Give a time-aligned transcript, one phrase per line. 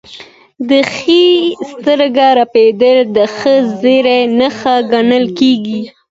[0.69, 1.25] د ښي
[1.69, 5.81] سترګې رپیدل د ښه زیری نښه ګڼل کیږي.